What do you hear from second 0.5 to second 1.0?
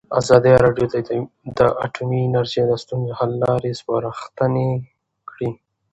راډیو